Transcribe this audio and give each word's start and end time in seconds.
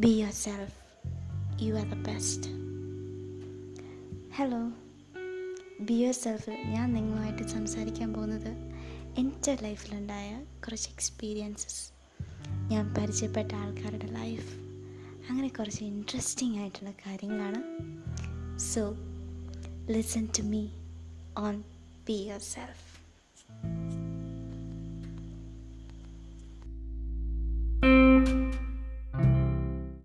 Be 0.00 0.08
yourself. 0.08 0.72
You 1.58 1.76
are 1.76 1.88
the 1.92 1.98
best. 2.08 2.46
Hello 4.34 4.58
be 5.80 5.94
yourself 6.14 6.50
ഞാൻ 6.50 6.92
നിങ്ങളുമായിട്ട് 6.92 7.42
സംസാരിക്കാൻ 7.42 8.12
പോകുന്നത് 8.12 8.50
എന്റെ 9.18 9.58
ലൈഫിലുണ്ടായ 9.62 10.44
കുറച്ച് 10.58 10.88
എക്സ്പീരിയൻസസ് 10.90 11.92
ഞാൻ 12.72 12.94
പരിചയപ്പെട്ട 12.94 13.54
ആൾക്കാരുടെ 13.54 14.06
ലൈഫ് 14.06 14.50
അങ്ങനെ 15.30 15.48
കുറച്ച് 15.48 15.84
ഇൻട്രസ്റ്റിംഗ് 15.84 16.58
ആയിട്ടുള്ള 16.58 16.90
കാര്യങ്ങളാണ്. 16.90 17.62
So 18.58 18.82
listen 19.92 20.28
to 20.38 20.42
me 20.42 20.68
on 21.38 21.64
be 22.06 22.12
yourself 22.40 22.95